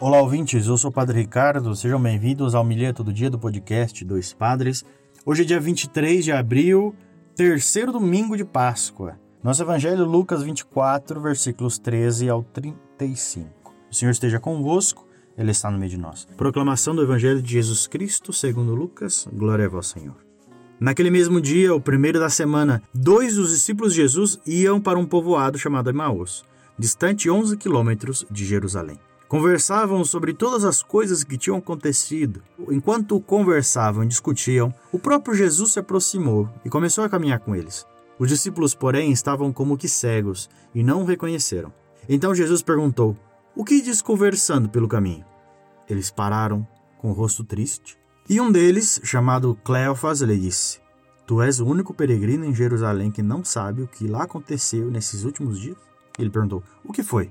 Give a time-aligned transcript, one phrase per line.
[0.00, 0.66] Olá, ouvintes.
[0.66, 1.76] Eu sou o Padre Ricardo.
[1.76, 4.82] Sejam bem-vindos ao Milha Todo Dia do podcast Dois Padres.
[5.26, 6.94] Hoje é dia 23 de abril,
[7.36, 9.20] terceiro domingo de Páscoa.
[9.44, 13.74] Nosso Evangelho, Lucas 24, versículos 13 ao 35.
[13.90, 16.26] O Senhor esteja convosco, Ele está no meio de nós.
[16.34, 19.28] Proclamação do Evangelho de Jesus Cristo, segundo Lucas.
[19.30, 20.16] Glória a vós, Senhor.
[20.80, 25.04] Naquele mesmo dia, o primeiro da semana, dois dos discípulos de Jesus iam para um
[25.04, 26.42] povoado chamado Emaús,
[26.78, 28.98] distante 11 quilômetros de Jerusalém.
[29.30, 32.42] Conversavam sobre todas as coisas que tinham acontecido.
[32.68, 37.86] Enquanto conversavam e discutiam, o próprio Jesus se aproximou e começou a caminhar com eles.
[38.18, 41.72] Os discípulos, porém, estavam como que cegos e não o reconheceram.
[42.08, 43.16] Então Jesus perguntou:
[43.54, 45.24] O que diz conversando pelo caminho?
[45.88, 46.66] Eles pararam,
[46.98, 47.96] com o rosto triste.
[48.28, 50.80] E um deles, chamado Cleofas, lhe disse:
[51.24, 55.22] Tu és o único peregrino em Jerusalém que não sabe o que lá aconteceu nesses
[55.22, 55.76] últimos dias?
[56.18, 57.30] Ele perguntou: O que foi?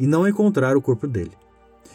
[0.00, 1.32] e não encontraram o corpo dele.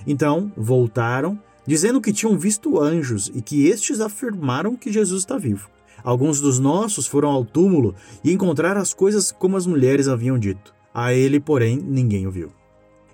[0.07, 5.69] Então voltaram, dizendo que tinham visto anjos e que estes afirmaram que Jesus está vivo.
[6.03, 10.73] Alguns dos nossos foram ao túmulo e encontraram as coisas como as mulheres haviam dito.
[10.93, 12.51] A ele, porém, ninguém o viu.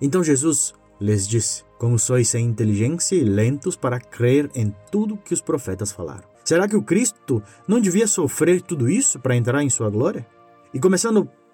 [0.01, 5.33] Então Jesus lhes disse: Como sois sem inteligência e lentos para crer em tudo que
[5.33, 6.29] os profetas falaram.
[6.43, 10.27] Será que o Cristo não devia sofrer tudo isso para entrar em sua glória?
[10.73, 11.29] E começando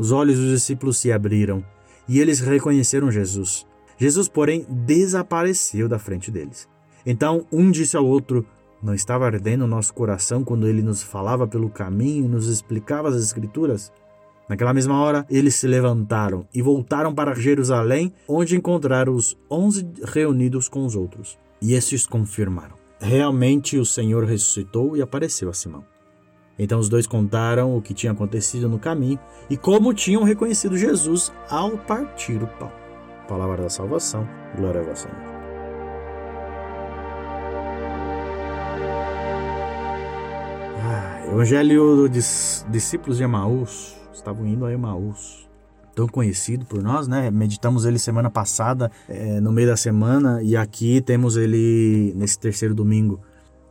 [0.00, 1.62] os olhos dos discípulos se abriram
[2.08, 3.66] e eles reconheceram Jesus.
[3.98, 6.66] Jesus, porém, desapareceu da frente deles.
[7.04, 8.46] Então um disse ao outro:
[8.82, 13.10] Não estava ardendo o nosso coração quando ele nos falava pelo caminho e nos explicava
[13.10, 13.92] as Escrituras?
[14.48, 20.66] Naquela mesma hora, eles se levantaram e voltaram para Jerusalém, onde encontraram os onze reunidos
[20.66, 21.38] com os outros.
[21.60, 25.84] E estes confirmaram: Realmente o Senhor ressuscitou e apareceu a Simão.
[26.62, 31.32] Então os dois contaram o que tinha acontecido no caminho e como tinham reconhecido Jesus
[31.48, 32.70] ao partir o pão.
[33.26, 34.28] Palavra da salvação,
[34.58, 35.16] glória a vós, Senhor.
[40.82, 45.48] Ah, Evangelho dos discípulos de Emaús estavam indo a Emaús.
[45.94, 47.30] Tão conhecido por nós, né?
[47.30, 52.74] Meditamos ele semana passada, é, no meio da semana, e aqui temos ele nesse terceiro
[52.74, 53.18] domingo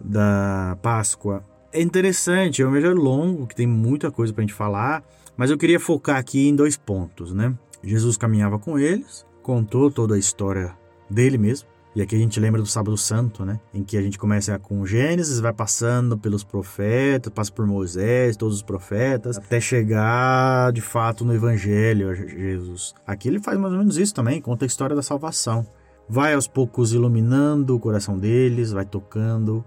[0.01, 1.44] da Páscoa.
[1.72, 5.03] É interessante, é um evangelho longo, que tem muita coisa pra gente falar,
[5.38, 7.56] mas eu queria focar aqui em dois pontos, né?
[7.84, 10.75] Jesus caminhava com eles, contou toda a história
[11.07, 13.59] dele mesmo, e aqui a gente lembra do Sábado Santo, né?
[13.72, 18.56] Em que a gente começa com Gênesis, vai passando pelos profetas, passa por Moisés, todos
[18.56, 22.96] os profetas, até chegar de fato no Evangelho, Jesus.
[23.06, 25.68] Aqui ele faz mais ou menos isso também, conta a história da salvação.
[26.07, 29.63] Vai aos poucos iluminando o coração deles, vai tocando,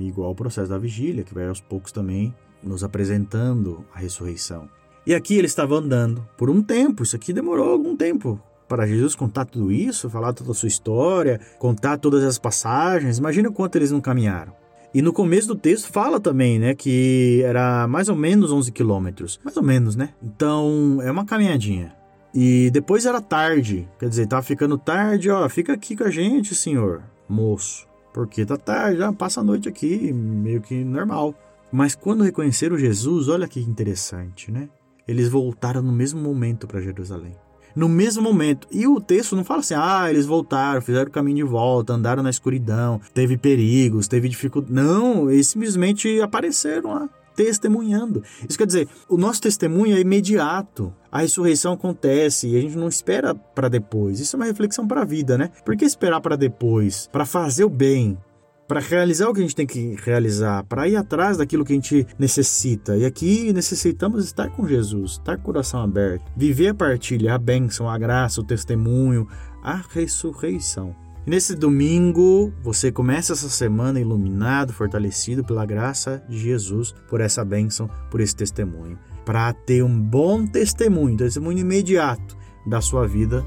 [0.00, 4.68] igual o processo da vigília, que vai aos poucos também nos apresentando a ressurreição.
[5.06, 9.14] E aqui ele estava andando por um tempo, isso aqui demorou algum tempo, para Jesus
[9.14, 13.16] contar tudo isso, falar toda a sua história, contar todas as passagens.
[13.16, 14.52] Imagina o quanto eles não caminharam.
[14.92, 19.40] E no começo do texto fala também, né, que era mais ou menos 11 quilômetros.
[19.42, 20.10] Mais ou menos, né?
[20.22, 21.94] Então, é uma caminhadinha.
[22.34, 26.54] E depois era tarde, quer dizer, tava ficando tarde, ó, fica aqui com a gente,
[26.54, 27.87] senhor, moço.
[28.18, 31.32] Porque tá tarde, já passa a noite aqui, meio que normal.
[31.70, 34.68] Mas quando reconheceram Jesus, olha que interessante, né?
[35.06, 37.36] Eles voltaram no mesmo momento para Jerusalém
[37.76, 38.66] no mesmo momento.
[38.72, 42.24] E o texto não fala assim, ah, eles voltaram, fizeram o caminho de volta, andaram
[42.24, 44.74] na escuridão, teve perigos, teve dificuldade.
[44.74, 47.08] Não, eles simplesmente apareceram lá
[47.38, 48.24] testemunhando.
[48.48, 50.92] Isso quer dizer, o nosso testemunho é imediato.
[51.10, 54.18] A ressurreição acontece e a gente não espera para depois.
[54.18, 55.48] Isso é uma reflexão para a vida, né?
[55.64, 57.08] Por que esperar para depois?
[57.12, 58.18] Para fazer o bem,
[58.66, 61.76] para realizar o que a gente tem que realizar, para ir atrás daquilo que a
[61.76, 62.96] gente necessita.
[62.96, 67.38] E aqui necessitamos estar com Jesus, estar com o coração aberto, viver a partilha, a
[67.38, 69.28] bênção, a graça, o testemunho,
[69.62, 71.07] a ressurreição.
[71.28, 77.44] E nesse domingo, você começa essa semana iluminado, fortalecido pela graça de Jesus, por essa
[77.44, 78.98] bênção, por esse testemunho.
[79.26, 82.34] Para ter um bom testemunho, testemunho imediato
[82.66, 83.44] da sua vida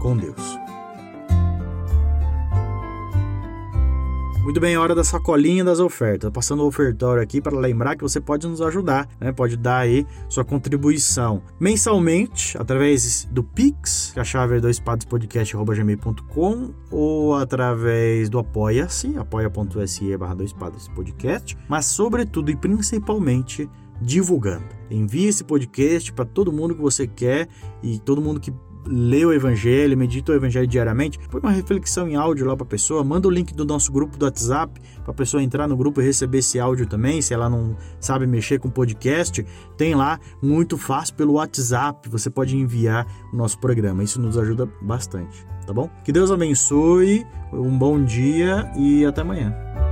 [0.00, 0.56] com Deus.
[4.44, 6.30] Muito bem, hora da sacolinha das ofertas.
[6.30, 9.32] Passando o ofertório aqui para lembrar que você pode nos ajudar, né?
[9.32, 17.34] Pode dar aí sua contribuição mensalmente através do Pix, que a chave é doispadospodcast.gmail.com ou
[17.34, 20.36] através do Apoia-se, apoia.se barra
[20.94, 23.66] podcast, mas sobretudo e principalmente
[23.98, 24.66] divulgando.
[24.90, 27.48] Envie esse podcast para todo mundo que você quer
[27.82, 28.52] e todo mundo que
[28.86, 32.68] lê o evangelho, medita o evangelho diariamente, põe uma reflexão em áudio lá para a
[32.68, 36.00] pessoa, manda o link do nosso grupo do WhatsApp para a pessoa entrar no grupo
[36.00, 39.44] e receber esse áudio também, se ela não sabe mexer com podcast,
[39.76, 44.02] tem lá muito fácil pelo WhatsApp, você pode enviar o nosso programa.
[44.02, 45.90] Isso nos ajuda bastante, tá bom?
[46.04, 49.83] Que Deus abençoe, um bom dia e até amanhã.